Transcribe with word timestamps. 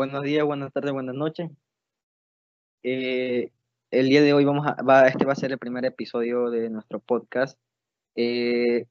Buenos 0.00 0.22
días, 0.22 0.46
buenas 0.46 0.72
tardes, 0.72 0.92
buenas 0.94 1.14
noches. 1.14 1.50
Eh, 2.82 3.50
el 3.90 4.08
día 4.08 4.22
de 4.22 4.32
hoy 4.32 4.46
vamos 4.46 4.66
a, 4.66 4.82
va, 4.82 5.06
este 5.06 5.26
va 5.26 5.34
a 5.34 5.36
ser 5.36 5.52
el 5.52 5.58
primer 5.58 5.84
episodio 5.84 6.48
de 6.48 6.70
nuestro 6.70 7.00
podcast. 7.00 7.58
Eh, 8.16 8.86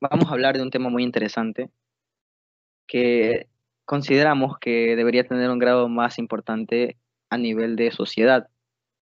vamos 0.00 0.30
a 0.30 0.32
hablar 0.32 0.56
de 0.56 0.62
un 0.62 0.70
tema 0.70 0.88
muy 0.88 1.02
interesante 1.02 1.68
que 2.86 3.46
consideramos 3.84 4.58
que 4.58 4.96
debería 4.96 5.28
tener 5.28 5.50
un 5.50 5.58
grado 5.58 5.90
más 5.90 6.18
importante 6.18 6.96
a 7.28 7.36
nivel 7.36 7.76
de 7.76 7.90
sociedad. 7.90 8.48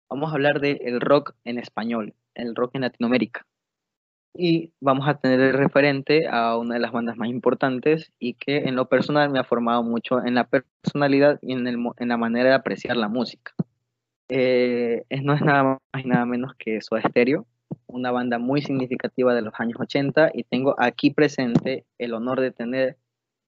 Vamos 0.10 0.32
a 0.32 0.36
hablar 0.36 0.62
del 0.62 1.02
rock 1.02 1.36
en 1.44 1.60
español, 1.60 2.16
el 2.36 2.56
rock 2.56 2.76
en 2.76 2.82
Latinoamérica 2.84 3.46
y 4.38 4.72
vamos 4.80 5.08
a 5.08 5.16
tener 5.16 5.40
el 5.40 5.54
referente 5.54 6.28
a 6.28 6.58
una 6.58 6.76
de 6.76 6.80
las 6.80 6.92
bandas 6.92 7.18
más 7.18 7.30
importantes 7.30 8.12
y 8.20 8.36
que 8.36 8.58
en 8.58 8.76
lo 8.76 8.88
personal 8.88 9.30
me 9.30 9.40
ha 9.40 9.44
formado 9.44 9.84
mucho 9.84 10.24
en 10.24 10.36
la 10.36 10.48
personalidad 10.48 11.40
y 11.42 11.54
en, 11.54 11.66
el, 11.68 11.78
en 11.98 12.08
la 12.08 12.18
manera 12.18 12.50
de 12.50 12.56
apreciar 12.56 12.96
la 12.98 13.08
música. 13.08 13.54
Eh, 14.30 15.04
no 15.24 15.34
es 15.34 15.42
nada 15.42 15.64
más 15.64 16.04
y 16.04 16.08
nada 16.08 16.26
menos 16.26 16.54
que 16.56 16.82
Soda 16.82 17.02
Stereo, 17.02 17.48
una 17.88 18.12
banda 18.12 18.38
muy 18.38 18.62
significativa 18.62 19.34
de 19.34 19.42
los 19.42 19.54
años 19.58 19.80
80 19.80 20.32
y 20.34 20.44
tengo 20.44 20.76
aquí 20.78 21.12
presente 21.12 21.86
el 21.98 22.14
honor 22.14 22.40
de 22.42 22.52
tener 22.52 22.98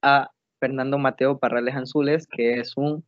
a 0.02 0.30
Fernando 0.60 0.98
Mateo 0.98 1.38
Parrales 1.38 1.74
Anzules, 1.74 2.26
que 2.26 2.60
es 2.60 2.76
un 2.76 3.04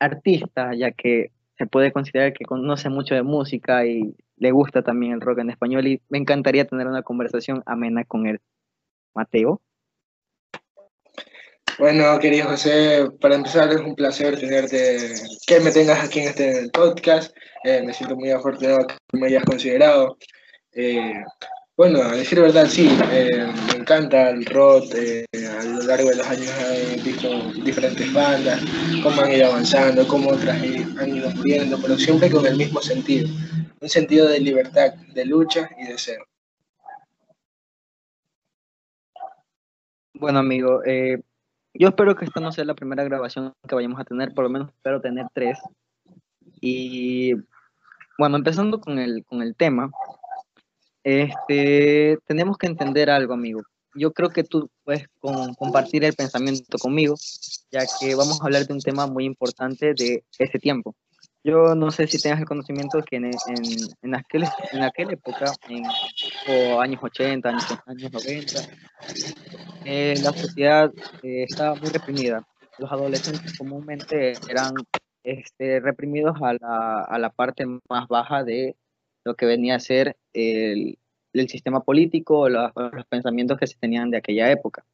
artista, 0.00 0.74
ya 0.74 0.90
que 0.90 1.30
se 1.58 1.66
puede 1.66 1.92
considerar 1.92 2.32
que 2.32 2.44
conoce 2.44 2.88
mucho 2.88 3.14
de 3.14 3.22
música 3.22 3.86
y 3.86 4.14
le 4.36 4.50
gusta 4.50 4.82
también 4.82 5.12
el 5.12 5.20
rock 5.20 5.38
en 5.38 5.50
español 5.50 5.86
y 5.86 6.02
me 6.08 6.18
encantaría 6.18 6.66
tener 6.66 6.86
una 6.86 7.02
conversación 7.02 7.62
amena 7.66 8.04
con 8.04 8.26
él. 8.26 8.40
Mateo. 9.14 9.62
Bueno, 11.78 12.18
querido 12.18 12.48
José, 12.48 13.06
para 13.20 13.34
empezar 13.34 13.70
es 13.70 13.80
un 13.80 13.94
placer 13.94 14.38
tenerte, 14.38 15.12
que 15.46 15.60
me 15.60 15.70
tengas 15.70 16.02
aquí 16.02 16.20
en 16.20 16.28
este 16.28 16.70
podcast. 16.70 17.36
Eh, 17.64 17.82
me 17.84 17.92
siento 17.92 18.16
muy 18.16 18.30
afortunado 18.30 18.86
que 18.86 18.96
me 19.12 19.26
hayas 19.26 19.44
considerado. 19.44 20.16
Eh, 20.72 21.12
bueno, 21.76 22.00
a 22.00 22.16
decir 22.16 22.40
verdad, 22.40 22.66
sí, 22.66 22.88
eh, 23.12 23.46
me 23.72 23.80
encanta 23.80 24.30
el 24.30 24.46
rock. 24.46 24.84
a 24.94 25.64
lo 25.64 25.82
largo 25.82 26.08
de 26.08 26.16
los 26.16 26.26
años 26.26 26.50
he 26.70 26.98
visto 27.02 27.52
diferentes 27.62 28.10
bandas, 28.14 28.62
cómo 29.02 29.20
han 29.20 29.32
ido 29.32 29.48
avanzando, 29.48 30.08
cómo 30.08 30.30
otras 30.30 30.56
han 30.56 31.14
ido 31.14 31.30
muriendo, 31.32 31.78
pero 31.82 31.98
siempre 31.98 32.30
con 32.30 32.46
el 32.46 32.56
mismo 32.56 32.80
sentido 32.80 33.28
un 33.86 33.90
sentido 33.90 34.26
de 34.26 34.40
libertad, 34.40 34.94
de 35.14 35.24
lucha 35.24 35.70
y 35.78 35.86
de 35.86 35.96
ser. 35.96 36.18
Bueno, 40.14 40.40
amigo, 40.40 40.82
eh, 40.84 41.22
yo 41.72 41.88
espero 41.88 42.16
que 42.16 42.24
esta 42.24 42.40
no 42.40 42.50
sea 42.50 42.64
la 42.64 42.74
primera 42.74 43.04
grabación 43.04 43.54
que 43.68 43.76
vayamos 43.76 44.00
a 44.00 44.04
tener, 44.04 44.34
por 44.34 44.42
lo 44.42 44.50
menos 44.50 44.70
espero 44.70 45.00
tener 45.00 45.26
tres. 45.32 45.60
Y 46.60 47.34
bueno, 48.18 48.38
empezando 48.38 48.80
con 48.80 48.98
el, 48.98 49.24
con 49.24 49.40
el 49.40 49.54
tema, 49.54 49.92
este, 51.04 52.18
tenemos 52.26 52.58
que 52.58 52.66
entender 52.66 53.08
algo, 53.08 53.34
amigo. 53.34 53.62
Yo 53.94 54.12
creo 54.12 54.30
que 54.30 54.42
tú 54.42 54.68
puedes 54.82 55.06
compartir 55.20 56.02
el 56.02 56.14
pensamiento 56.14 56.76
conmigo, 56.78 57.14
ya 57.70 57.84
que 58.00 58.16
vamos 58.16 58.40
a 58.40 58.46
hablar 58.46 58.66
de 58.66 58.74
un 58.74 58.80
tema 58.80 59.06
muy 59.06 59.24
importante 59.24 59.94
de 59.94 60.24
ese 60.38 60.58
tiempo. 60.58 60.96
Yo 61.46 61.76
no 61.76 61.92
sé 61.92 62.08
si 62.08 62.20
tengas 62.20 62.40
el 62.40 62.44
conocimiento 62.44 63.00
que 63.08 63.16
en, 63.16 63.26
en, 63.26 63.32
en, 64.02 64.14
aquel, 64.16 64.46
en 64.72 64.82
aquella 64.82 65.12
época, 65.12 65.52
en 65.68 65.84
o 66.48 66.80
años 66.80 67.00
80, 67.00 67.48
años, 67.48 67.64
años 67.86 68.12
90, 68.12 68.60
eh, 69.84 70.14
la 70.24 70.32
sociedad 70.32 70.92
eh, 71.22 71.44
estaba 71.44 71.76
muy 71.76 71.90
reprimida. 71.90 72.44
Los 72.78 72.90
adolescentes 72.90 73.56
comúnmente 73.56 74.32
eran 74.50 74.74
este, 75.22 75.78
reprimidos 75.78 76.36
a 76.42 76.54
la, 76.54 77.02
a 77.02 77.16
la 77.20 77.30
parte 77.30 77.64
más 77.88 78.08
baja 78.08 78.42
de 78.42 78.74
lo 79.24 79.36
que 79.36 79.46
venía 79.46 79.76
a 79.76 79.80
ser 79.80 80.16
el, 80.32 80.98
el 81.32 81.48
sistema 81.48 81.80
político, 81.84 82.48
los, 82.48 82.72
los, 82.74 83.06
pensamientos 83.06 83.56
que 83.56 83.68
se 83.68 83.78
tenían 83.78 84.10
de 84.10 84.16
aquella 84.16 84.50
época. 84.50 84.84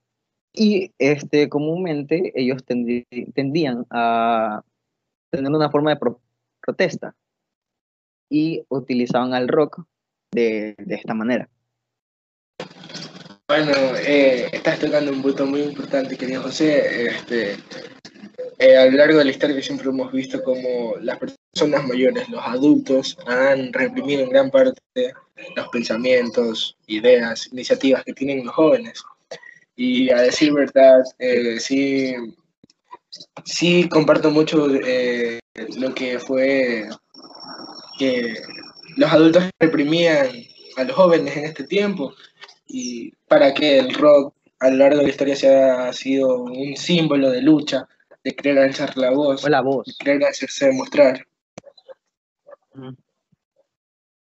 Y 0.52 0.92
este, 0.98 1.48
comúnmente 1.48 2.30
ellos 2.34 2.62
tendían 2.66 3.86
a 3.88 4.60
tener 5.30 5.50
una 5.50 5.70
forma 5.70 5.94
de, 5.94 5.98
protesta 6.62 7.14
y 8.30 8.64
utilizaban 8.68 9.34
al 9.34 9.48
rock 9.48 9.84
de, 10.32 10.74
de 10.78 10.94
esta 10.94 11.12
manera. 11.12 11.48
Bueno, 13.48 13.72
eh, 14.06 14.48
estás 14.50 14.78
tocando 14.78 15.12
un 15.12 15.20
punto 15.20 15.44
muy 15.44 15.60
importante, 15.60 16.16
querido 16.16 16.42
José. 16.42 17.06
Este, 17.08 17.56
eh, 18.58 18.76
a 18.76 18.86
lo 18.86 18.92
largo 18.92 19.18
de 19.18 19.26
la 19.26 19.30
historia 19.30 19.60
siempre 19.60 19.90
hemos 19.90 20.10
visto 20.10 20.42
como 20.42 20.94
las 21.00 21.18
personas 21.18 21.86
mayores, 21.86 22.28
los 22.30 22.42
adultos, 22.42 23.18
han 23.26 23.72
reprimido 23.72 24.22
en 24.22 24.30
gran 24.30 24.50
parte 24.50 24.80
los 25.56 25.68
pensamientos, 25.68 26.78
ideas, 26.86 27.48
iniciativas 27.52 28.04
que 28.04 28.14
tienen 28.14 28.46
los 28.46 28.54
jóvenes. 28.54 29.02
Y 29.76 30.10
a 30.10 30.22
decir 30.22 30.52
verdad, 30.52 31.02
eh, 31.18 31.58
sí, 31.58 32.14
sí 33.44 33.88
comparto 33.88 34.30
mucho 34.30 34.68
eh, 34.74 35.40
lo 35.76 35.94
que 35.94 36.18
fue 36.18 36.88
que 37.98 38.34
los 38.96 39.12
adultos 39.12 39.44
reprimían 39.58 40.28
a 40.76 40.84
los 40.84 40.96
jóvenes 40.96 41.36
en 41.36 41.44
este 41.44 41.64
tiempo 41.64 42.14
y 42.66 43.12
para 43.28 43.52
que 43.52 43.78
el 43.78 43.94
rock 43.94 44.34
a 44.60 44.70
lo 44.70 44.76
largo 44.76 44.98
de 44.98 45.04
la 45.04 45.10
historia 45.10 45.36
se 45.36 45.54
ha 45.54 45.92
sido 45.92 46.44
un 46.44 46.76
símbolo 46.76 47.30
de 47.30 47.42
lucha, 47.42 47.88
de 48.22 48.34
querer 48.34 48.58
alzar 48.60 48.96
la 48.96 49.10
voz, 49.10 49.48
la 49.48 49.60
voz. 49.60 49.86
de 49.86 49.94
querer 49.98 50.24
hacerse 50.24 50.66
demostrar. 50.66 51.26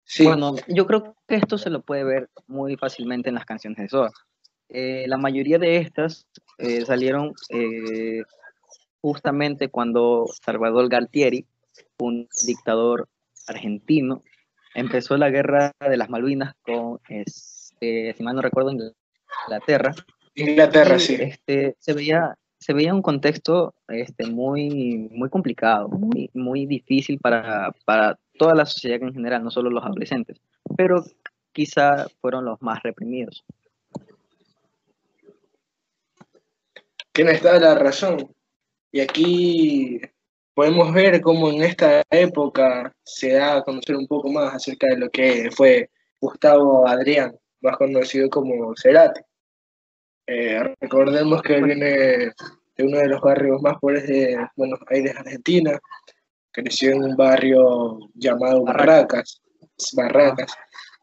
Sí. 0.03 0.25
Bueno, 0.25 0.55
yo 0.67 0.85
creo 0.87 1.15
que 1.27 1.35
esto 1.35 1.57
se 1.57 1.69
lo 1.69 1.81
puede 1.81 2.03
ver 2.03 2.29
muy 2.47 2.75
fácilmente 2.75 3.29
en 3.29 3.35
las 3.35 3.45
canciones 3.45 3.77
de 3.77 3.89
Soda. 3.89 4.11
Eh, 4.69 5.05
la 5.07 5.17
mayoría 5.17 5.59
de 5.59 5.77
estas 5.77 6.27
eh, 6.57 6.83
salieron 6.85 7.33
justamente 9.05 9.69
cuando 9.69 10.25
Salvador 10.43 10.89
Galtieri, 10.89 11.45
un 11.99 12.27
dictador 12.47 13.07
argentino, 13.45 14.23
empezó 14.73 15.15
la 15.15 15.29
guerra 15.29 15.73
de 15.79 15.95
las 15.95 16.09
Malvinas 16.09 16.55
con, 16.63 16.99
este, 17.07 18.15
si 18.17 18.23
mal 18.23 18.35
no 18.35 18.41
recuerdo, 18.41 18.71
Inglaterra. 18.71 19.93
Inglaterra, 20.33 20.97
sí. 20.97 21.17
Este, 21.19 21.75
se, 21.77 21.93
veía, 21.93 22.35
se 22.57 22.73
veía 22.73 22.95
un 22.95 23.03
contexto 23.03 23.75
este, 23.89 24.25
muy, 24.25 25.07
muy 25.11 25.29
complicado, 25.29 25.87
muy, 25.87 26.31
muy 26.33 26.65
difícil 26.65 27.19
para, 27.19 27.75
para 27.85 28.17
toda 28.39 28.55
la 28.55 28.65
sociedad 28.65 29.03
en 29.03 29.13
general, 29.13 29.43
no 29.43 29.51
solo 29.51 29.69
los 29.69 29.85
adolescentes, 29.85 30.41
pero 30.75 31.05
quizá 31.51 32.07
fueron 32.21 32.43
los 32.43 32.59
más 32.59 32.81
reprimidos. 32.81 33.45
Tienes 37.11 37.39
toda 37.39 37.59
la 37.59 37.75
razón. 37.75 38.34
Y 38.95 39.01
aquí 39.01 39.99
podemos 40.53 40.93
ver 40.93 41.19
cómo 41.19 41.49
en 41.49 41.63
esta 41.63 42.01
época 42.09 42.95
se 43.03 43.33
da 43.33 43.57
a 43.57 43.61
conocer 43.61 43.97
un 43.97 44.07
poco 44.07 44.31
más 44.31 44.53
acerca 44.53 44.87
de 44.87 44.97
lo 44.97 45.09
que 45.09 45.49
fue 45.51 45.89
Gustavo 46.21 46.87
Adrián, 46.87 47.37
más 47.59 47.75
conocido 47.75 48.29
como 48.29 48.73
Cerati. 48.77 49.19
Eh, 50.27 50.73
recordemos 50.79 51.41
que 51.41 51.55
él 51.55 51.65
viene 51.65 51.87
de 51.89 52.83
uno 52.85 52.99
de 52.99 53.09
los 53.09 53.19
barrios 53.19 53.61
más 53.61 53.77
pobres 53.81 54.07
de 54.07 54.37
Buenos 54.55 54.79
Aires, 54.87 55.13
Argentina. 55.17 55.77
Creció 56.51 56.91
en 56.91 57.03
un 57.03 57.17
barrio 57.17 57.99
llamado 58.13 58.63
Barracas. 58.63 59.41
Barracas. 59.91 60.55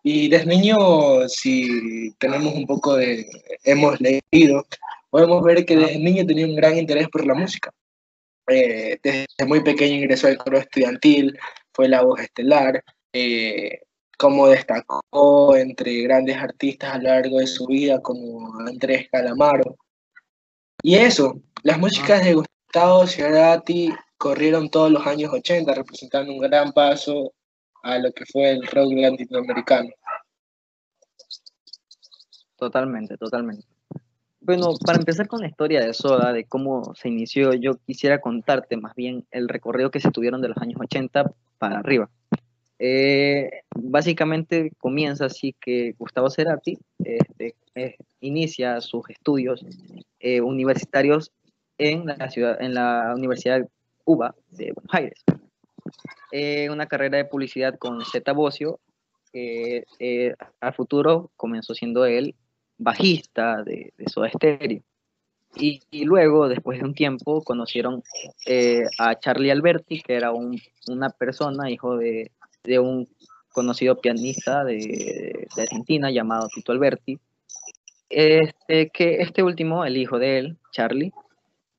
Y 0.03 0.31
desde 0.31 0.47
niño, 0.47 1.29
si 1.29 2.11
tenemos 2.15 2.55
un 2.55 2.67
poco 2.67 2.97
de, 2.97 3.27
hemos 3.65 4.01
leído, 4.01 4.65
podemos 5.11 5.45
ver 5.45 5.67
que 5.67 5.77
desde 5.77 5.99
niño 5.99 6.25
tenía 6.25 6.47
un 6.47 6.57
gran 6.57 6.79
interés 6.79 7.07
por 7.11 7.27
la 7.27 7.35
música. 7.35 7.71
Eh, 8.49 8.99
desde 9.03 9.47
muy 9.47 9.63
pequeño 9.63 9.97
ingresó 9.97 10.27
al 10.27 10.39
coro 10.39 10.59
estudiantil, 10.59 11.39
fue 11.73 11.89
la 11.89 12.03
voz 12.03 12.21
estelar, 12.21 12.83
eh, 13.13 13.81
como 14.19 14.49
destacó 14.49 15.57
entre 15.57 16.03
grandes 16.03 16.37
artistas 16.37 16.95
a 16.95 16.99
lo 16.99 17.05
largo 17.05 17.39
de 17.39 17.47
su 17.47 17.67
vida 17.67 18.01
como 18.01 18.61
Andrés 18.61 19.09
Calamaro. 19.11 19.77
Y 20.83 20.97
eso, 20.97 21.41
las 21.63 21.79
músicas 21.79 22.25
de 22.25 22.35
Gustavo 22.35 23.07
Cerati 23.07 23.93
corrieron 24.19 24.71
todos 24.71 24.91
los 24.91 25.07
años 25.07 25.33
80, 25.33 25.75
representando 25.75 26.33
un 26.33 26.39
gran 26.39 26.73
paso 26.73 27.33
a 27.83 27.99
lo 27.99 28.13
que 28.13 28.25
fue 28.27 28.51
el 28.51 28.67
rock 28.67 28.93
latinoamericano. 28.93 29.91
Totalmente, 32.57 33.17
totalmente. 33.17 33.72
Bueno, 34.45 34.75
para 34.85 34.99
empezar 34.99 35.29
con 35.29 35.41
la 35.41 35.47
historia 35.47 35.81
de 35.87 35.95
Soda, 35.95 36.33
de 36.33 36.45
cómo 36.45 36.97
se 36.97 37.09
inició, 37.09 37.53
yo 37.55 37.77
quisiera 37.87 38.21
contarte 38.21 38.77
más 38.77 38.93
bien 38.97 39.25
el 39.31 39.49
recorrido 39.49 39.93
que 39.93 40.01
se 40.01 40.11
tuvieron 40.11 40.43
de 40.43 40.49
los 40.49 40.57
años 40.59 40.81
80 40.81 41.33
para 41.59 41.79
arriba. 41.79 42.11
Eh, 42.81 43.63
básicamente 43.77 44.73
comienza 44.79 45.27
así 45.27 45.55
que 45.61 45.95
Gustavo 45.97 46.29
Cerati 46.29 46.77
este, 47.05 47.55
eh, 47.77 47.97
inicia 48.19 48.81
sus 48.81 49.09
estudios 49.11 49.65
eh, 50.19 50.41
universitarios 50.41 51.31
en 51.79 52.07
la 52.07 52.29
ciudad, 52.29 52.61
en 52.61 52.75
la 52.75 53.13
Universidad 53.15 53.65
UBA 54.05 54.35
de 54.51 54.73
Buenos 54.73 54.93
Aires. 54.93 55.23
Eh, 56.33 56.69
una 56.69 56.87
carrera 56.87 57.19
de 57.19 57.27
publicidad 57.27 57.79
con 57.79 58.05
Zeta 58.05 58.33
Bocio, 58.33 58.81
eh, 59.33 59.85
al 60.61 60.75
futuro 60.75 61.31
comenzó 61.37 61.75
siendo 61.75 62.05
él 62.07 62.35
bajista 62.83 63.63
de, 63.63 63.93
de 63.97 64.09
Soda 64.09 64.31
Stereo. 64.31 64.83
Y, 65.55 65.81
y, 65.91 66.05
luego, 66.05 66.49
después 66.49 66.79
de 66.79 66.87
un 66.87 66.95
tiempo, 66.95 67.43
conocieron 67.43 68.03
eh, 68.47 68.85
a 68.99 69.19
Charlie 69.19 69.51
Alberti, 69.51 70.01
que 70.01 70.15
era 70.15 70.33
un, 70.33 70.59
una 70.89 71.11
persona, 71.11 71.71
hijo 71.71 71.99
de, 71.99 72.31
de, 72.65 72.79
un 72.79 73.07
conocido 73.53 74.01
pianista 74.01 74.65
de, 74.65 75.47
de, 75.55 75.63
Argentina 75.63 76.11
llamado 76.11 76.49
Tito 76.55 76.73
Alberti. 76.73 77.19
Este, 78.09 78.89
que 78.91 79.21
este 79.21 79.43
último, 79.43 79.85
el 79.85 79.97
hijo 79.99 80.19
de 80.19 80.39
él, 80.39 80.57
Charlie, 80.71 81.13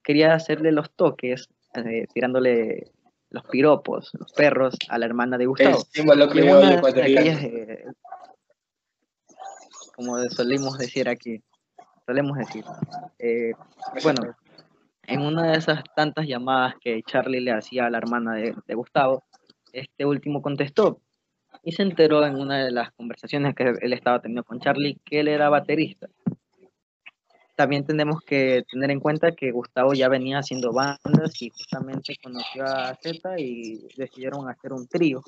quería 0.04 0.36
hacerle 0.36 0.72
los 0.72 0.92
toques, 0.92 1.50
eh, 1.74 2.06
tirándole 2.14 2.92
los 3.34 3.44
piropos, 3.46 4.12
los 4.20 4.32
perros, 4.34 4.76
a 4.90 5.00
la 5.00 5.08
hermana 5.08 5.38
de 5.40 5.48
Gustavo. 5.48 5.84
Eh, 5.96 7.86
como 9.95 10.18
solemos 10.30 10.78
decir 10.78 11.07
aquí, 11.10 11.42
solemos 12.06 12.38
decir. 12.38 12.66
Eh, 13.19 13.54
bueno, 14.04 14.36
en 15.04 15.22
una 15.22 15.51
de 15.51 15.57
esas 15.57 15.84
tantas 15.95 16.28
llamadas 16.28 16.75
que 16.81 17.01
Charlie 17.04 17.42
le 17.42 17.51
hacía 17.51 17.86
a 17.86 17.90
la 17.90 17.98
hermana 17.98 18.34
de, 18.34 18.56
de, 18.66 18.75
Gustavo, 18.75 19.24
este 19.72 20.06
último 20.06 20.42
contestó 20.42 21.00
y 21.63 21.72
se 21.72 21.84
enteró 21.84 22.25
en 22.25 22.36
una 22.36 22.66
de 22.66 22.72
las 22.72 22.92
conversaciones 22.94 23.56
que 23.56 23.74
él 23.81 23.94
estaba 23.94 24.19
teniendo 24.22 24.44
con 24.44 24.60
Charlie 24.60 25.00
que 25.06 25.22
él 25.22 25.28
era 25.28 25.50
baterista 25.50 26.10
también 27.56 27.86
tenemos 27.86 28.22
que 28.22 28.63
tener 28.72 28.89
en 28.92 29.00
cuenta 29.00 29.31
que 29.31 29.51
Gustavo 29.51 29.94
ya 29.94 30.10
venía 30.10 30.39
haciendo 30.39 30.74
bandas 30.74 31.42
y 31.42 31.50
justamente 31.50 32.16
conoció 32.22 32.63
a 32.66 32.96
Z 32.96 33.39
y 33.39 33.88
decidieron 33.96 34.50
hacer 34.50 34.74
un 34.74 34.88
trío 34.88 35.22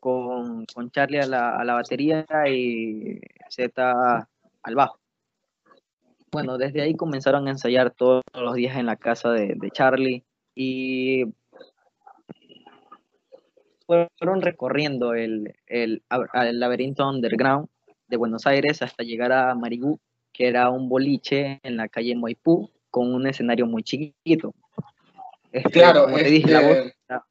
con, 0.00 0.66
con 0.66 0.90
Charlie 0.90 1.20
a 1.20 1.26
la, 1.26 1.56
a 1.56 1.64
la, 1.64 1.74
batería 1.74 2.26
y 2.48 3.20
Z 3.48 4.28
al 4.62 4.74
bajo. 4.74 4.98
Bueno, 6.32 6.58
desde 6.58 6.82
ahí 6.82 6.94
comenzaron 6.94 7.46
a 7.46 7.50
ensayar 7.50 7.90
todos 7.90 8.22
los 8.34 8.54
días 8.54 8.76
en 8.76 8.86
la 8.86 8.96
casa 8.96 9.30
de, 9.32 9.54
de 9.56 9.70
Charlie 9.70 10.24
y 10.54 11.24
fueron 13.86 14.40
recorriendo 14.40 15.14
el, 15.14 15.54
el, 15.66 16.02
el 16.34 16.60
laberinto 16.60 17.08
underground 17.08 17.68
de 18.06 18.16
Buenos 18.16 18.46
Aires 18.46 18.82
hasta 18.82 19.02
llegar 19.02 19.32
a 19.32 19.54
Marigú, 19.54 19.98
que 20.32 20.48
era 20.48 20.70
un 20.70 20.88
boliche 20.88 21.60
en 21.62 21.76
la 21.76 21.88
calle 21.88 22.14
Moipú 22.14 22.70
con 22.90 23.12
un 23.12 23.26
escenario 23.26 23.66
muy 23.66 23.82
chiquito. 23.82 24.54
Este, 25.50 25.70
claro, 25.70 26.08
este, 26.08 26.30
dije, 26.30 26.50
la 26.50 26.60
voz, 26.60 27.24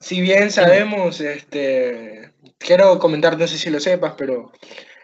si 0.00 0.20
bien 0.20 0.50
sabemos, 0.50 1.20
este, 1.20 2.32
quiero 2.58 2.98
comentar, 2.98 3.38
no 3.38 3.46
sé 3.46 3.58
si 3.58 3.70
lo 3.70 3.80
sepas, 3.80 4.14
pero 4.16 4.52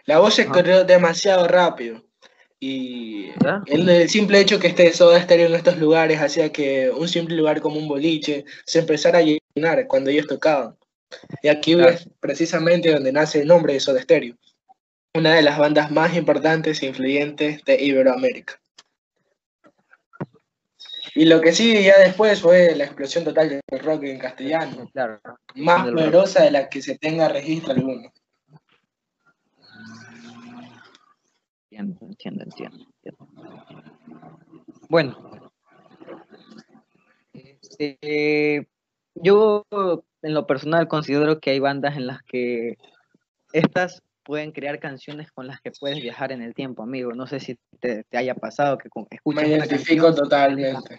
la 0.05 0.19
voz 0.19 0.35
se 0.35 0.45
corrió 0.45 0.83
demasiado 0.83 1.47
rápido. 1.47 2.03
Y 2.59 3.31
el, 3.65 4.09
simple 4.09 4.39
hecho 4.39 4.57
que 4.57 4.67
esté 4.67 4.93
Soda 4.93 5.21
Stereo 5.21 5.47
en 5.47 5.55
estos 5.55 5.77
lugares 5.77 6.21
hacía 6.21 6.51
que 6.51 6.89
un 6.91 7.09
simple 7.09 7.35
lugar 7.35 7.59
como 7.59 7.77
un 7.77 7.89
boliche 7.89 8.45
se 8.65 8.79
empezara 8.79 9.19
a 9.19 9.21
llenar 9.21 9.85
cuando 9.87 10.09
ellos 10.09 10.27
tocaban. 10.27 10.77
Y 11.41 11.49
aquí 11.49 11.73
es 11.73 12.09
precisamente 12.21 12.91
donde 12.91 13.11
nace 13.11 13.41
el 13.41 13.47
nombre 13.47 13.73
de 13.73 13.81
Soda 13.81 14.01
Stereo 14.01 14.37
una 15.15 15.35
de 15.35 15.43
las 15.43 15.59
bandas 15.59 15.91
más 15.91 16.15
importantes 16.15 16.81
e 16.81 16.87
influyentes 16.87 17.63
de 17.65 17.83
Iberoamérica. 17.83 18.59
Y 21.15 21.25
lo 21.25 21.41
que 21.41 21.51
sigue 21.51 21.83
ya 21.83 21.99
después 21.99 22.41
fue 22.41 22.75
la 22.75 22.85
explosión 22.85 23.23
total 23.23 23.49
del 23.49 23.79
rock 23.79 24.03
en 24.03 24.19
castellano, 24.19 24.89
claro, 24.91 25.21
más 25.55 25.89
poderosa 25.89 26.43
de 26.43 26.51
la 26.51 26.69
que 26.69 26.81
se 26.81 26.97
tenga 26.97 27.27
registro 27.29 27.73
alguno. 27.73 28.11
Entiendo, 31.69 32.05
entiendo, 32.05 32.43
entiendo. 32.43 33.27
Bueno, 34.89 35.51
este, 37.33 38.67
yo 39.15 39.65
en 39.71 40.33
lo 40.33 40.47
personal 40.47 40.87
considero 40.87 41.39
que 41.39 41.51
hay 41.51 41.59
bandas 41.59 41.95
en 41.95 42.07
las 42.07 42.23
que 42.23 42.77
estas 43.51 44.01
pueden 44.23 44.51
crear 44.51 44.79
canciones 44.79 45.31
con 45.31 45.47
las 45.47 45.61
que 45.61 45.71
puedes 45.71 46.01
viajar 46.01 46.31
en 46.31 46.41
el 46.41 46.53
tiempo, 46.53 46.83
amigo. 46.83 47.13
No 47.13 47.27
sé 47.27 47.39
si 47.39 47.57
te, 47.79 48.03
te 48.03 48.17
haya 48.17 48.35
pasado 48.35 48.77
que 48.77 48.89
con, 48.89 49.07
escuchas 49.09 49.43
Me 49.43 49.49
identifico 49.49 50.13
totalmente. 50.13 50.95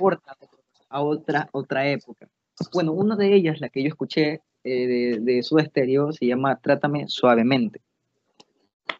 a 0.88 1.03
otra, 1.03 1.49
otra 1.53 1.88
época. 1.88 2.29
Bueno, 2.73 2.93
una 2.93 3.17
de 3.17 3.35
ellas, 3.35 3.61
la 3.61 3.69
que 3.69 3.82
yo 3.82 3.88
escuché 3.88 4.43
eh, 4.62 4.87
de, 4.87 5.19
de, 5.21 5.43
su 5.43 5.59
estéreo, 5.59 6.12
se 6.12 6.26
llama 6.26 6.61
Trátame 6.61 7.09
Suavemente. 7.09 7.81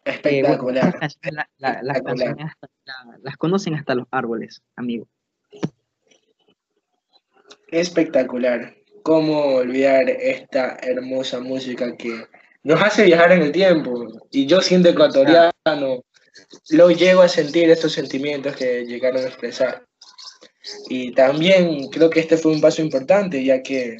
Espectacular. 0.03 0.99
Eh, 1.01 1.31
la, 1.31 1.49
la, 1.57 1.81
las 1.81 2.01
las 3.23 3.37
conocen 3.37 3.75
hasta 3.75 3.95
los 3.95 4.07
árboles, 4.11 4.61
amigo. 4.75 5.07
Espectacular. 7.69 8.75
¿Cómo 9.03 9.39
olvidar 9.55 10.09
esta 10.09 10.77
hermosa 10.81 11.39
música 11.39 11.95
que 11.95 12.25
nos 12.65 12.81
hace 12.81 13.03
viajar 13.03 13.31
en 13.31 13.43
el 13.43 13.51
tiempo. 13.51 14.07
Y 14.31 14.47
yo 14.47 14.59
siendo 14.59 14.89
ecuatoriano, 14.89 16.03
lo 16.69 16.89
llego 16.89 17.21
a 17.21 17.29
sentir 17.29 17.69
estos 17.69 17.93
sentimientos 17.93 18.55
que 18.55 18.83
llegaron 18.85 19.23
a 19.23 19.27
expresar. 19.27 19.85
Y 20.89 21.13
también 21.13 21.89
creo 21.89 22.09
que 22.09 22.21
este 22.21 22.37
fue 22.37 22.51
un 22.51 22.59
paso 22.59 22.81
importante, 22.81 23.43
ya 23.43 23.61
que 23.61 23.97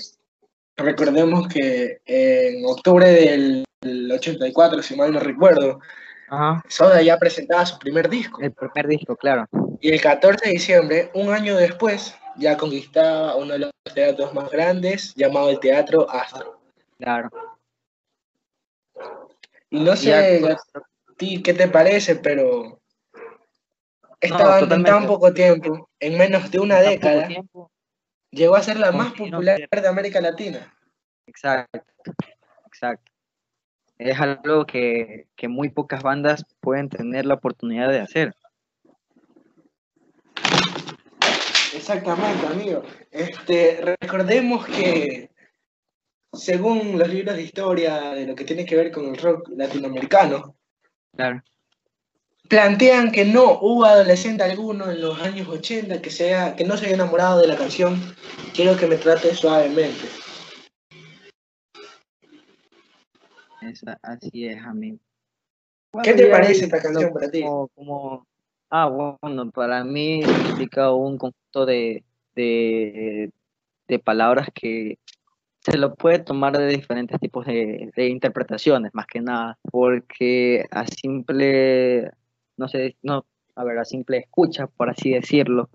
recordemos 0.76 1.48
que 1.48 2.00
en 2.06 2.66
octubre 2.66 3.08
del 3.08 4.12
84, 4.12 4.82
si 4.82 4.96
mal 4.96 5.14
no 5.14 5.20
recuerdo, 5.20 5.80
Soda 6.68 7.04
ya 7.04 7.20
presentaba 7.20 7.68
su 7.68 7.78
primer 7.78 8.10
disco. 8.10 8.42
El 8.42 8.52
primer 8.52 8.88
disco, 8.88 9.16
claro. 9.16 9.46
Y 9.80 9.92
el 9.92 10.02
14 10.02 10.44
de 10.44 10.52
diciembre, 10.54 11.12
un 11.14 11.32
año 11.32 11.56
después, 11.56 12.16
ya 12.36 12.58
conquistaba 12.58 13.36
uno 13.36 13.54
de 13.54 13.60
los 13.60 13.72
teatros 13.94 14.34
más 14.34 14.50
grandes, 14.50 15.14
llamado 15.14 15.52
el 15.52 15.60
Teatro 15.60 16.10
Astro. 16.10 16.60
Claro. 16.98 17.30
Y 19.76 19.80
no 19.82 19.96
sé 19.98 20.14
a 20.16 20.58
ti 21.18 21.44
qué 21.44 21.54
te 21.54 21.68
parece, 21.68 22.16
pero 22.16 22.82
esta 24.22 24.60
en 24.60 24.84
tan 24.86 25.06
poco 25.06 25.34
tiempo, 25.34 25.90
en 26.00 26.18
menos 26.18 26.50
de 26.50 26.60
una 26.60 26.80
década, 26.80 27.28
llegó 28.32 28.56
a 28.56 28.64
ser 28.64 28.80
la 28.80 28.94
más 28.94 29.12
popular 29.12 29.60
de 29.70 29.88
América 29.88 30.22
Latina. 30.22 30.74
Exacto, 31.28 31.84
exacto. 32.68 33.12
Es 33.98 34.18
algo 34.18 34.66
que, 34.66 35.28
que 35.36 35.50
muy 35.50 35.68
pocas 35.68 36.02
bandas 36.02 36.46
pueden 36.62 36.88
tener 36.88 37.26
la 37.26 37.34
oportunidad 37.34 37.90
de 37.90 38.00
hacer. 38.00 38.34
Exactamente, 41.74 42.48
amigo. 42.48 42.82
Este, 43.12 43.98
recordemos 44.00 44.66
que 44.68 45.32
según 46.36 46.98
los 46.98 47.10
libros 47.10 47.36
de 47.36 47.44
historia 47.44 48.12
de 48.12 48.28
lo 48.28 48.36
que 48.36 48.46
tiene 48.46 48.66
que 48.66 48.76
ver 48.76 48.92
con 48.92 49.08
el 49.08 49.18
rock 49.18 49.50
latinoamericano, 49.56 50.56
claro. 51.16 51.42
plantean 52.48 53.12
que 53.12 53.26
no 53.26 53.60
hubo 53.62 53.86
adolescente 53.86 54.44
alguno 54.44 54.92
en 54.92 55.02
los 55.02 55.22
años 55.22 55.48
80 55.48 56.02
que, 56.02 56.10
sea, 56.10 56.56
que 56.56 56.66
no 56.66 56.78
se 56.78 56.86
haya 56.86 56.96
enamorado 56.96 57.42
de 57.42 57.48
la 57.48 57.58
canción 57.58 58.16
Quiero 58.56 58.78
que 58.78 58.88
me 58.88 58.96
trate 58.96 59.36
suavemente. 59.36 60.08
así 64.02 64.48
es, 64.48 64.64
amigo. 64.64 64.98
¿Qué 66.02 66.14
te 66.14 66.28
parece 66.28 66.66
esta 66.66 66.82
canción 66.82 67.12
para 67.12 67.30
ti? 67.30 67.42
Como, 67.42 68.26
ah, 68.70 69.18
bueno, 69.22 69.52
para 69.52 69.84
mí 69.84 70.24
significa 70.24 70.94
un 70.94 71.18
conjunto 71.18 71.66
de, 71.66 72.06
de, 72.34 73.30
de 73.90 74.00
palabras 74.00 74.48
que 74.54 75.00
se 75.66 75.80
lo 75.80 75.96
puede 75.96 76.20
tomar 76.20 76.56
de 76.56 76.68
diferentes 76.68 77.20
tipos 77.20 77.46
de, 77.48 77.92
interpretaciones, 77.98 78.94
más 78.94 79.08
que 79.08 79.20
nada, 79.20 79.58
porque 79.72 80.66
a 80.70 80.86
simple, 80.86 82.12
no 82.56 82.68
sé, 82.68 82.96
no, 83.02 83.26
a 83.56 83.64
ver, 83.64 83.80
a 83.80 83.86
simple 83.86 84.20
escucha, 84.20 84.68
por 84.68 84.92
así 84.92 85.10
decirlo, 85.10 85.70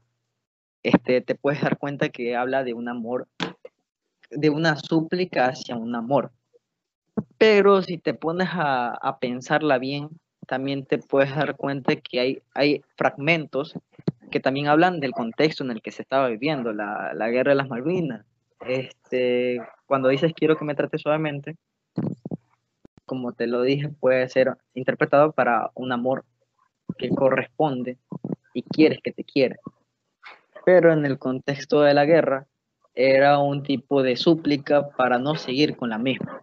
este, 0.85 1.23
te 1.23 1.35
puedes 1.35 1.61
dar 1.61 1.77
cuenta 1.77 2.09
que 2.11 2.37
habla 2.37 2.63
de 2.63 2.73
un 2.73 2.89
amor, 2.89 3.27
de 4.31 4.49
una 4.49 4.77
súplica 4.77 5.47
hacia 5.47 5.77
un 5.77 5.97
amor. 5.97 6.31
Pero 7.37 7.83
si 7.83 7.99
te 7.99 8.15
pones 8.15 8.49
a, 8.53 8.91
a 8.95 9.19
pensarla 9.19 9.79
bien, 9.79 10.09
también 10.47 10.87
te 10.87 10.99
puedes 10.99 11.35
dar 11.35 11.57
cuenta 11.57 11.97
que 11.97 12.21
hay, 12.21 12.43
hay 12.55 12.83
fragmentos 12.97 13.75
que 14.31 14.39
también 14.39 14.69
hablan 14.69 15.01
del 15.01 15.11
contexto 15.11 15.65
en 15.65 15.73
el 15.73 15.83
que 15.83 15.91
se 15.91 16.03
estaba 16.03 16.29
viviendo, 16.29 16.73
la, 16.73 17.13
la 17.13 17.29
guerra 17.29 17.51
de 17.51 17.57
las 17.57 17.69
Malvinas, 17.69 18.25
este, 18.61 19.61
cuando 19.91 20.09
dices 20.09 20.33
quiero 20.37 20.57
que 20.57 20.65
me 20.65 20.77
trate 20.77 20.99
suavemente, 20.99 21.57
como 23.05 23.33
te 23.33 23.49
lo 23.49 23.63
dije, 23.63 23.89
puede 23.89 24.29
ser 24.29 24.57
interpretado 24.73 25.33
para 25.33 25.73
un 25.75 25.91
amor 25.91 26.25
que 26.97 27.09
corresponde 27.09 27.99
y 28.55 28.63
quieres 28.63 29.01
que 29.03 29.11
te 29.11 29.25
quiera. 29.25 29.57
pero 30.65 30.93
en 30.93 31.05
el 31.05 31.19
contexto 31.19 31.81
de 31.81 31.93
la 31.93 32.05
guerra 32.05 32.47
era 32.95 33.41
un 33.41 33.65
tipo 33.65 34.05
de 34.05 34.15
súplica 34.15 34.91
para 34.91 35.19
no 35.19 35.35
seguir 35.35 35.77
con 35.77 35.91
la 35.91 35.99
misma. 35.99 36.41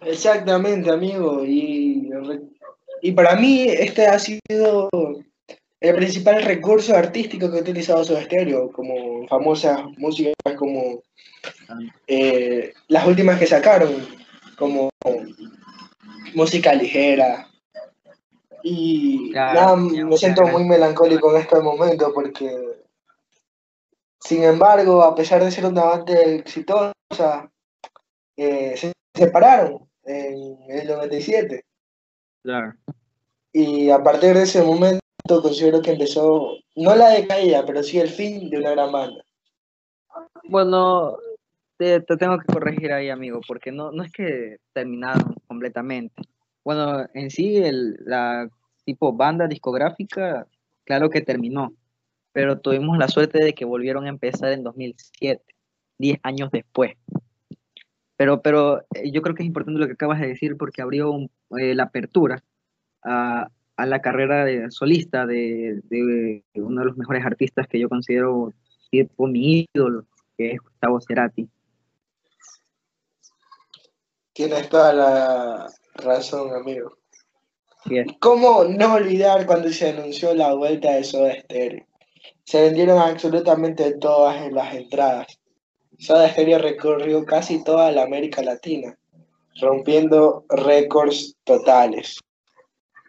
Exactamente, 0.00 0.90
amigo. 0.90 1.42
Y, 1.44 2.10
para 3.14 3.36
mí 3.36 3.66
este 3.68 4.06
ha 4.06 4.18
sido 4.18 4.88
el 5.80 5.94
principal 5.94 6.42
recurso 6.42 6.96
artístico 6.96 7.50
que 7.50 7.58
ha 7.58 7.62
utilizado 7.62 8.02
su 8.04 8.16
estéreo, 8.16 8.72
como 8.72 9.26
famosas 9.28 9.80
músicas 9.96 10.34
como 10.56 11.02
eh, 12.06 12.72
las 12.88 13.06
últimas 13.06 13.38
que 13.38 13.46
sacaron, 13.46 14.06
como 14.56 14.90
música 16.34 16.74
ligera. 16.74 17.46
Y 18.64 19.32
me 19.32 20.16
siento 20.16 20.46
muy 20.48 20.64
melancólico 20.64 21.34
en 21.34 21.42
este 21.42 21.60
momento 21.60 22.12
porque, 22.12 22.50
sin 24.18 24.42
embargo, 24.42 25.02
a 25.02 25.14
pesar 25.14 25.44
de 25.44 25.52
ser 25.52 25.64
una 25.66 25.84
banda 25.84 26.20
exitosa, 26.20 27.50
eh, 28.36 28.74
se 28.76 28.92
separaron 29.14 29.88
en 30.02 30.58
el 30.68 30.88
97. 30.88 31.64
Claro. 32.42 32.74
Y 33.52 33.90
a 33.90 34.02
partir 34.02 34.34
de 34.34 34.42
ese 34.42 34.62
momento 34.62 35.00
considero 35.28 35.80
que 35.80 35.92
empezó, 35.92 36.56
no 36.76 36.96
la 36.96 37.10
decaída, 37.10 37.64
pero 37.66 37.82
sí 37.82 37.98
el 37.98 38.08
fin 38.08 38.50
de 38.50 38.58
una 38.58 38.70
gran 38.70 38.92
banda. 38.92 39.24
Bueno, 40.44 41.16
te, 41.76 42.00
tengo 42.00 42.38
que 42.38 42.52
corregir 42.52 42.92
ahí, 42.92 43.08
amigo, 43.10 43.40
porque 43.46 43.70
no, 43.70 43.92
no 43.92 44.02
es 44.02 44.10
que 44.10 44.56
terminaron 44.72 45.34
completamente. 45.46 46.22
Bueno, 46.64 47.06
en 47.14 47.30
sí, 47.30 47.56
el, 47.58 47.96
la 48.04 48.48
tipo 48.84 49.12
banda 49.12 49.46
discográfica, 49.46 50.46
claro 50.84 51.10
que 51.10 51.20
terminó, 51.20 51.72
pero 52.32 52.58
tuvimos 52.60 52.98
la 52.98 53.08
suerte 53.08 53.44
de 53.44 53.54
que 53.54 53.64
volvieron 53.64 54.06
a 54.06 54.10
empezar 54.10 54.52
en 54.52 54.64
2007, 54.64 55.42
10 55.98 56.18
años 56.22 56.50
después. 56.50 56.96
Pero, 58.16 58.42
pero 58.42 58.80
eh, 58.94 59.10
yo 59.12 59.22
creo 59.22 59.34
que 59.34 59.42
es 59.42 59.46
importante 59.46 59.80
lo 59.80 59.86
que 59.86 59.92
acabas 59.92 60.20
de 60.20 60.28
decir 60.28 60.56
porque 60.56 60.82
abrió 60.82 61.16
eh, 61.58 61.74
la 61.74 61.84
apertura 61.84 62.42
a, 63.04 63.48
a, 63.78 63.86
la 63.86 64.00
carrera 64.00 64.44
de 64.44 64.70
solista 64.70 65.24
de, 65.26 65.80
de, 65.84 66.44
uno 66.54 66.80
de 66.80 66.86
los 66.86 66.96
mejores 66.96 67.24
artistas 67.24 67.66
que 67.66 67.78
yo 67.78 67.88
considero 67.88 68.52
tipo 68.90 69.26
mi 69.26 69.68
ídolo, 69.74 70.04
que 70.36 70.52
es 70.52 70.60
Gustavo 70.60 71.00
Cerati. 71.00 71.48
Tienes 74.32 74.68
toda 74.68 74.92
la 74.92 75.66
razón, 75.94 76.54
amigo. 76.54 76.98
¿Cómo 78.20 78.64
no 78.64 78.94
olvidar 78.94 79.46
cuando 79.46 79.70
se 79.70 79.90
anunció 79.90 80.34
la 80.34 80.54
vuelta 80.54 80.92
de 80.92 81.04
Soda 81.04 81.34
Stereo? 81.40 81.86
Se 82.44 82.62
vendieron 82.62 82.98
absolutamente 82.98 83.94
todas 83.94 84.50
las 84.52 84.74
entradas. 84.74 85.38
Soda 85.98 86.28
Stereo 86.30 86.58
recorrió 86.58 87.24
casi 87.24 87.64
toda 87.64 87.90
la 87.92 88.02
América 88.02 88.42
Latina, 88.42 88.96
rompiendo 89.60 90.44
récords 90.48 91.36
totales. 91.44 92.18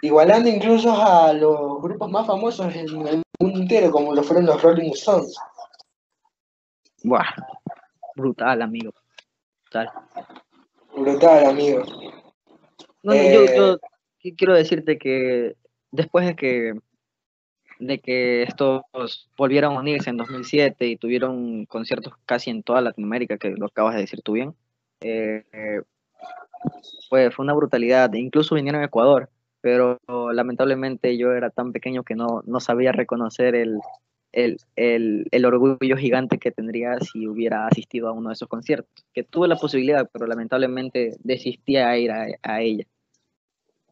Igualando 0.01 0.49
incluso 0.49 0.93
a 0.93 1.33
los 1.33 1.81
grupos 1.81 2.09
más 2.09 2.25
famosos 2.25 2.73
en 2.73 3.07
el 3.07 3.23
mundo 3.39 3.59
entero, 3.59 3.91
como 3.91 4.13
lo 4.13 4.23
fueron 4.23 4.45
los 4.45 4.61
Rolling 4.61 4.91
Stones. 4.91 5.35
Buah, 7.03 7.25
brutal, 8.15 8.61
amigo. 8.61 8.93
Brutal. 9.63 9.91
Brutal, 10.95 11.45
amigo. 11.45 11.83
yo, 13.03 13.13
yo 13.13 13.77
eh, 14.23 14.35
quiero 14.35 14.53
decirte 14.53 14.97
que 14.97 15.55
después 15.91 16.25
de 16.25 16.35
que 16.35 16.73
de 17.79 17.99
que 17.99 18.43
estos 18.43 18.81
volvieron 19.37 19.75
a 19.75 19.79
unirse 19.79 20.09
en 20.09 20.17
2007 20.17 20.85
y 20.85 20.97
tuvieron 20.97 21.65
conciertos 21.65 22.13
casi 22.25 22.49
en 22.49 22.61
toda 22.61 22.81
Latinoamérica, 22.81 23.37
que 23.37 23.51
lo 23.51 23.67
acabas 23.67 23.95
de 23.95 24.01
decir 24.01 24.21
tú 24.21 24.33
bien, 24.33 24.53
eh, 24.99 25.81
fue, 27.09 27.31
fue 27.31 27.43
una 27.43 27.53
brutalidad. 27.53 28.11
Incluso 28.13 28.55
vinieron 28.55 28.81
a 28.81 28.85
Ecuador, 28.85 29.29
pero 29.61 29.99
lamentablemente 30.33 31.17
yo 31.17 31.33
era 31.33 31.49
tan 31.49 31.71
pequeño 31.73 32.03
que 32.03 32.15
no, 32.15 32.43
no 32.45 32.59
sabía 32.59 32.91
reconocer 32.91 33.55
el, 33.55 33.79
el, 34.31 34.57
el, 34.75 35.27
el, 35.31 35.45
orgullo 35.45 35.97
gigante 35.97 36.37
que 36.37 36.51
tendría 36.51 36.99
si 36.99 37.27
hubiera 37.27 37.67
asistido 37.67 38.07
a 38.07 38.13
uno 38.13 38.29
de 38.29 38.33
esos 38.33 38.47
conciertos, 38.47 39.05
que 39.13 39.23
tuve 39.23 39.47
la 39.47 39.55
posibilidad, 39.55 40.09
pero 40.11 40.27
lamentablemente 40.27 41.15
desistí 41.23 41.77
a 41.77 41.97
ir 41.97 42.11
a, 42.11 42.27
a 42.43 42.61
ella. 42.61 42.85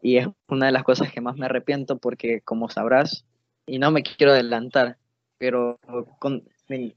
Y 0.01 0.17
es 0.17 0.27
una 0.47 0.67
de 0.67 0.71
las 0.71 0.83
cosas 0.83 1.11
que 1.11 1.21
más 1.21 1.37
me 1.37 1.45
arrepiento 1.47 1.97
porque, 1.97 2.41
como 2.41 2.69
sabrás, 2.69 3.25
y 3.65 3.79
no 3.79 3.91
me 3.91 4.03
quiero 4.03 4.31
adelantar, 4.31 4.97
pero 5.37 5.79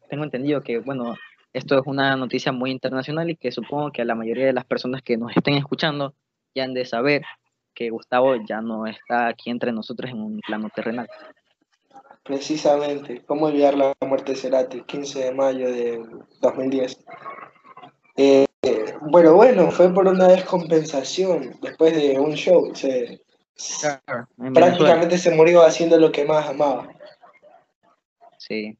tengo 0.09 0.25
entendido 0.25 0.63
que, 0.63 0.79
bueno, 0.79 1.17
esto 1.53 1.79
es 1.79 1.87
una 1.87 2.15
noticia 2.17 2.53
muy 2.53 2.71
internacional 2.71 3.31
y 3.31 3.37
que 3.37 3.51
supongo 3.51 3.91
que 3.91 4.03
a 4.03 4.05
la 4.05 4.15
mayoría 4.15 4.47
de 4.47 4.53
las 4.53 4.65
personas 4.65 5.03
que 5.03 5.17
nos 5.17 5.37
estén 5.37 5.55
escuchando 5.55 6.15
ya 6.55 6.65
han 6.65 6.75
de 6.75 6.85
saber 6.85 7.23
que 7.81 7.89
Gustavo 7.89 8.37
ya 8.47 8.61
no 8.61 8.87
está 8.87 9.29
aquí 9.29 9.49
entre 9.49 9.73
nosotros 9.73 10.11
en 10.11 10.21
un 10.21 10.41
plano 10.41 10.69
terrenal. 10.69 11.09
Precisamente, 12.23 13.25
¿cómo 13.25 13.47
olvidar 13.47 13.75
la 13.75 13.95
muerte 14.07 14.33
de 14.33 14.39
Cerati, 14.39 14.83
15 14.83 15.25
de 15.25 15.33
mayo 15.33 15.73
de 15.73 16.05
2010? 16.43 17.03
Eh, 18.19 18.47
bueno, 19.01 19.33
bueno, 19.33 19.71
fue 19.71 19.91
por 19.95 20.07
una 20.07 20.29
descompensación 20.29 21.57
después 21.63 21.97
de 21.97 22.21
un 22.21 22.35
show. 22.35 22.71
Se, 22.75 23.23
prácticamente 24.53 25.17
se 25.17 25.35
murió 25.35 25.63
haciendo 25.63 25.97
lo 25.97 26.13
que 26.13 26.27
más 26.27 26.51
amaba. 26.51 26.87
Sí. 28.37 28.77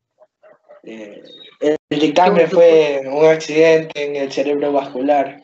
Eh, 0.83 1.23
el 1.89 2.01
dictamen 2.01 2.51
fue 2.51 3.01
un 3.07 3.25
accidente 3.25 4.05
en 4.05 4.17
el 4.17 4.31
cerebro 4.31 4.75
vascular. 4.75 5.43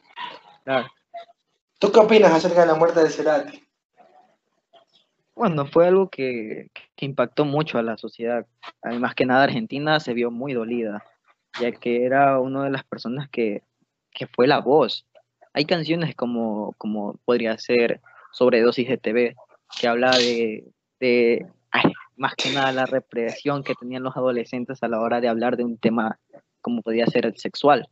Claro. 0.64 0.88
¿Tú 1.78 1.92
qué 1.92 2.00
opinas 2.00 2.32
acerca 2.32 2.62
de 2.62 2.66
la 2.66 2.74
muerte 2.74 3.00
de 3.00 3.10
Cerati? 3.10 3.62
Bueno, 5.34 5.66
fue 5.66 5.86
algo 5.86 6.08
que, 6.08 6.70
que, 6.94 7.04
impactó 7.04 7.44
mucho 7.44 7.78
a 7.78 7.82
la 7.82 7.98
sociedad. 7.98 8.46
Además 8.80 9.14
que 9.14 9.26
nada, 9.26 9.44
Argentina 9.44 10.00
se 10.00 10.14
vio 10.14 10.30
muy 10.30 10.54
dolida, 10.54 11.04
ya 11.60 11.72
que 11.72 12.06
era 12.06 12.40
una 12.40 12.64
de 12.64 12.70
las 12.70 12.84
personas 12.84 13.28
que, 13.28 13.62
que 14.10 14.26
fue 14.26 14.46
la 14.46 14.60
voz. 14.60 15.04
Hay 15.52 15.66
canciones 15.66 16.14
como, 16.16 16.74
como 16.78 17.18
podría 17.26 17.58
ser 17.58 18.00
sobredosis 18.32 18.88
de 18.88 18.96
TV, 18.96 19.36
que 19.78 19.88
habla 19.88 20.16
de, 20.16 20.64
de 21.00 21.46
más 22.16 22.34
que 22.34 22.50
nada 22.52 22.72
la 22.72 22.86
represión 22.86 23.62
que 23.62 23.74
tenían 23.74 24.02
los 24.02 24.16
adolescentes 24.16 24.82
a 24.82 24.88
la 24.88 25.00
hora 25.00 25.20
de 25.20 25.28
hablar 25.28 25.56
de 25.56 25.64
un 25.64 25.76
tema 25.76 26.18
como 26.62 26.80
podía 26.82 27.06
ser 27.06 27.26
el 27.26 27.36
sexual. 27.36 27.88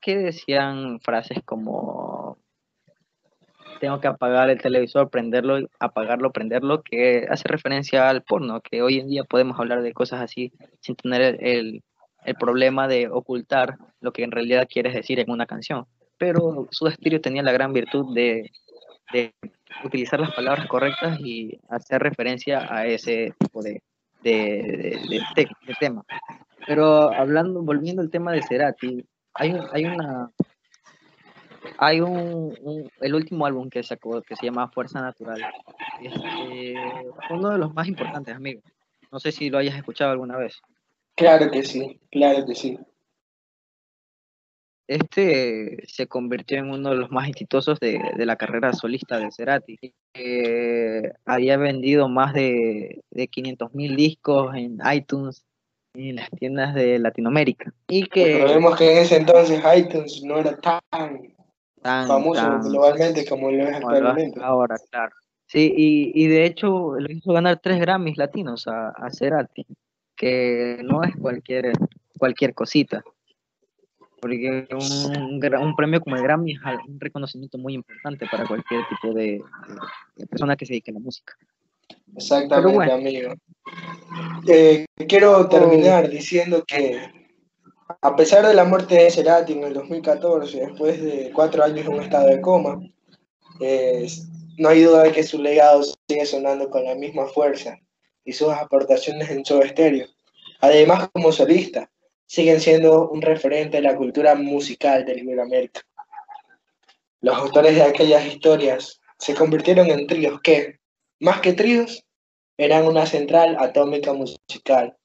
Que 0.00 0.16
decían 0.18 1.00
frases 1.00 1.38
como 1.44 2.11
tengo 3.82 4.00
que 4.00 4.06
apagar 4.06 4.48
el 4.48 4.62
televisor, 4.62 5.10
prenderlo, 5.10 5.58
apagarlo, 5.80 6.30
prenderlo, 6.30 6.82
que 6.84 7.26
hace 7.28 7.48
referencia 7.48 8.08
al 8.08 8.22
porno, 8.22 8.60
que 8.60 8.80
hoy 8.80 9.00
en 9.00 9.08
día 9.08 9.24
podemos 9.24 9.58
hablar 9.58 9.82
de 9.82 9.92
cosas 9.92 10.20
así 10.20 10.52
sin 10.78 10.94
tener 10.94 11.44
el, 11.44 11.82
el 12.24 12.34
problema 12.36 12.86
de 12.86 13.08
ocultar 13.08 13.78
lo 14.00 14.12
que 14.12 14.22
en 14.22 14.30
realidad 14.30 14.68
quieres 14.70 14.94
decir 14.94 15.18
en 15.18 15.32
una 15.32 15.46
canción. 15.46 15.86
Pero 16.16 16.68
su 16.70 16.88
Stereo 16.88 17.20
tenía 17.20 17.42
la 17.42 17.50
gran 17.50 17.72
virtud 17.72 18.14
de, 18.14 18.52
de, 19.12 19.34
utilizar 19.84 20.20
las 20.20 20.32
palabras 20.32 20.68
correctas 20.68 21.18
y 21.18 21.58
hacer 21.68 22.04
referencia 22.04 22.72
a 22.72 22.86
ese 22.86 23.34
tipo 23.36 23.62
de, 23.62 23.82
de, 24.22 24.96
de, 25.10 25.74
tema. 25.80 26.04
Pero 26.68 27.12
hablando, 27.12 27.62
volviendo 27.62 28.00
al 28.00 28.10
tema 28.10 28.30
de 28.30 28.44
Cerati, 28.44 29.04
hay, 29.34 29.56
hay 29.72 29.86
una 29.86 30.30
hay 31.78 32.00
un, 32.00 32.90
el 33.00 33.14
último 33.14 33.46
álbum 33.46 33.68
que 33.68 33.82
sacó 33.82 34.22
que 34.22 34.36
se 34.36 34.46
llama 34.46 34.68
Fuerza 34.68 35.00
Natural. 35.00 35.40
Este, 36.00 36.74
uno 37.30 37.50
de 37.50 37.58
los 37.58 37.74
más 37.74 37.88
importantes, 37.88 38.34
amigo. 38.34 38.62
No 39.10 39.20
sé 39.20 39.32
si 39.32 39.50
lo 39.50 39.58
hayas 39.58 39.76
escuchado 39.76 40.12
alguna 40.12 40.36
vez. 40.36 40.60
Claro 41.14 41.50
que 41.50 41.62
sí, 41.62 42.00
claro 42.10 42.46
que 42.46 42.54
sí. 42.54 42.78
Este 44.88 45.86
se 45.86 46.06
convirtió 46.06 46.58
en 46.58 46.70
uno 46.70 46.90
de 46.90 46.96
los 46.96 47.10
más 47.10 47.28
exitosos 47.28 47.78
de, 47.78 48.00
la 48.16 48.36
carrera 48.36 48.72
solista 48.72 49.18
de 49.18 49.30
Cerati. 49.30 49.78
había 51.24 51.56
vendido 51.56 52.08
más 52.08 52.34
de, 52.34 53.02
de 53.10 53.28
500 53.28 53.74
mil 53.74 53.96
discos 53.96 54.54
en 54.54 54.78
iTunes 54.92 55.44
en 55.94 56.16
las 56.16 56.30
tiendas 56.30 56.74
de 56.74 56.98
Latinoamérica. 56.98 57.72
Y 57.88 58.06
que... 58.06 58.44
vemos 58.44 58.76
que 58.76 58.92
en 58.92 58.98
ese 58.98 59.16
entonces 59.16 59.62
iTunes 59.76 60.22
no 60.22 60.38
era 60.38 60.56
tan, 60.58 61.34
famoso 61.82 62.60
globalmente 62.60 63.26
como 63.26 63.50
lo 63.50 63.68
es 63.68 63.74
actualmente. 63.74 64.40
Ahora, 64.42 64.76
claro. 64.90 65.12
Sí, 65.46 65.72
y, 65.76 66.12
y, 66.14 66.28
de 66.28 66.46
hecho 66.46 66.96
le 66.98 67.12
hizo 67.12 67.32
ganar 67.32 67.60
tres 67.62 67.78
Grammys 67.78 68.16
latinos 68.16 68.66
a, 68.68 68.88
a 68.88 69.10
Cerati, 69.10 69.66
que 70.16 70.80
no 70.82 71.02
es 71.02 71.14
cualquier, 71.16 71.72
cualquier 72.18 72.54
cosita 72.54 73.04
porque 74.22 74.68
un, 74.70 75.40
un, 75.56 75.74
premio 75.74 76.00
como 76.00 76.14
el 76.14 76.22
Grammy 76.22 76.52
es 76.52 76.60
un 76.86 77.00
reconocimiento 77.00 77.58
muy 77.58 77.74
importante 77.74 78.24
para 78.30 78.46
cualquier 78.46 78.82
tipo 78.88 79.12
de, 79.12 79.42
persona 80.30 80.54
que 80.54 80.64
se 80.64 80.74
dedique 80.74 80.92
a 80.92 80.94
la 80.94 81.00
música. 81.00 81.34
Exactamente, 82.14 82.92
amigo. 82.92 83.34
eh, 84.46 84.86
quiero 85.08 85.48
terminar 85.48 86.08
diciendo 86.08 86.62
que 86.64 87.21
a 88.04 88.16
pesar 88.16 88.44
de 88.44 88.52
la 88.52 88.64
muerte 88.64 88.96
de 88.96 89.10
Cerati 89.10 89.52
en 89.52 89.62
el 89.62 89.74
2014, 89.74 90.58
después 90.58 91.00
de 91.00 91.30
cuatro 91.32 91.62
años 91.62 91.86
en 91.86 91.94
un 91.94 92.02
estado 92.02 92.26
de 92.26 92.40
coma, 92.40 92.80
no 94.58 94.68
hay 94.68 94.82
duda 94.82 95.04
de 95.04 95.12
que 95.12 95.22
su 95.22 95.40
legado 95.40 95.82
sigue 95.84 96.26
sonando 96.26 96.68
con 96.68 96.84
la 96.84 96.96
misma 96.96 97.26
fuerza 97.26 97.78
y 98.24 98.32
sus 98.32 98.48
aportaciones 98.48 99.30
en 99.30 99.44
su 99.44 99.60
estéreo. 99.62 100.08
Además, 100.60 101.10
como 101.12 101.30
solista, 101.30 101.90
siguen 102.26 102.60
siendo 102.60 103.08
un 103.08 103.22
referente 103.22 103.76
de 103.76 103.84
la 103.84 103.96
cultura 103.96 104.34
musical 104.34 105.04
de 105.04 105.20
Iberoamérica. 105.20 105.82
Los 107.20 107.36
autores 107.36 107.76
de 107.76 107.82
aquellas 107.82 108.26
historias 108.26 109.00
se 109.18 109.34
convirtieron 109.34 109.88
en 109.90 110.08
tríos 110.08 110.40
que, 110.40 110.80
más 111.20 111.40
que 111.40 111.52
tríos, 111.52 112.04
eran 112.56 112.84
una 112.84 113.06
central 113.06 113.56
atómica 113.60 114.12
musical. 114.12 114.96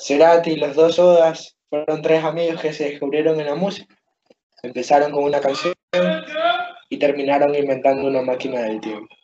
Cerati 0.00 0.52
y 0.52 0.56
los 0.56 0.74
dos 0.74 0.98
Odas 0.98 1.56
fueron 1.68 2.00
tres 2.02 2.24
amigos 2.24 2.60
que 2.60 2.72
se 2.72 2.90
descubrieron 2.90 3.38
en 3.38 3.46
la 3.46 3.54
música. 3.54 3.94
Empezaron 4.62 5.12
con 5.12 5.24
una 5.24 5.40
canción 5.40 5.74
y 6.88 6.98
terminaron 6.98 7.54
inventando 7.54 8.08
una 8.08 8.22
máquina 8.22 8.60
del 8.60 8.80
tiempo. 8.80 9.14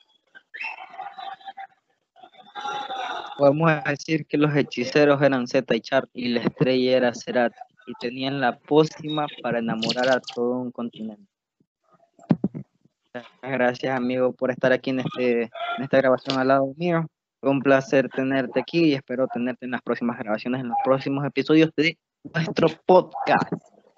Podemos 3.38 3.70
decir 3.84 4.26
que 4.26 4.38
los 4.38 4.54
hechiceros 4.54 5.20
eran 5.20 5.46
Zeta 5.46 5.74
y 5.74 5.80
Char 5.80 6.08
y 6.12 6.28
la 6.28 6.40
estrella 6.40 6.96
era 6.96 7.14
Cerati 7.14 7.58
y 7.86 7.92
tenían 8.00 8.40
la 8.40 8.58
pócima 8.58 9.26
para 9.42 9.58
enamorar 9.58 10.08
a 10.08 10.20
todo 10.20 10.58
un 10.58 10.72
continente. 10.72 11.24
Gracias, 13.42 13.96
amigo, 13.96 14.32
por 14.32 14.50
estar 14.50 14.72
aquí 14.72 14.90
en, 14.90 15.00
este, 15.00 15.42
en 15.42 15.84
esta 15.84 15.98
grabación 15.98 16.38
al 16.38 16.48
lado 16.48 16.74
mío. 16.76 17.06
Un 17.42 17.60
placer 17.60 18.08
tenerte 18.08 18.60
aquí 18.60 18.84
y 18.84 18.94
espero 18.94 19.26
tenerte 19.28 19.66
en 19.66 19.72
las 19.72 19.82
próximas 19.82 20.18
grabaciones, 20.18 20.60
en 20.60 20.68
los 20.68 20.76
próximos 20.84 21.24
episodios 21.24 21.70
de 21.76 21.98
nuestro 22.34 22.68
podcast. 22.86 23.52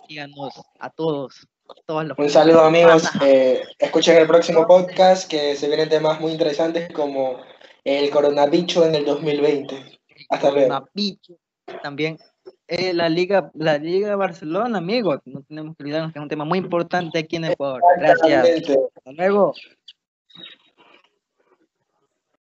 Síganos 0.07 0.61
a 0.81 0.91
todos. 0.91 1.47
un 1.89 2.31
saludo, 2.31 2.65
amigos. 2.65 3.09
Eh, 3.23 3.63
escuchen 3.79 4.17
el 4.17 4.27
próximo 4.27 4.67
podcast 4.67 5.31
que 5.31 5.55
se 5.55 5.69
vienen 5.69 5.89
temas 5.89 6.21
muy 6.21 6.33
interesantes 6.33 6.93
como 6.93 7.39
el 7.85 8.11
coronavirus 8.11 8.87
en 8.87 8.95
el 8.97 9.05
2020. 9.05 9.99
Hasta 10.31 10.51
luego. 10.51 10.89
También 11.83 12.19
eh, 12.67 12.93
la 12.93 13.09
Liga 13.09 13.51
la 13.55 13.79
Liga 13.79 14.09
de 14.09 14.15
Barcelona, 14.15 14.79
amigos. 14.79 15.21
No 15.25 15.43
tenemos 15.43 15.77
que 15.77 15.85
olvidarnos 15.85 16.13
que 16.13 16.19
es 16.19 16.23
un 16.23 16.29
tema 16.29 16.45
muy 16.45 16.59
importante 16.59 17.19
aquí 17.19 17.37
en 17.37 17.45
Ecuador. 17.45 17.81
Gracias. 17.99 18.47
Hasta 18.95 19.13
luego. 19.13 19.55